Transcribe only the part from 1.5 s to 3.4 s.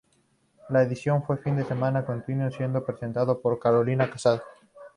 de semana continuó siendo presentada